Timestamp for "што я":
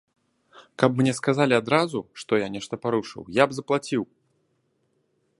2.21-2.47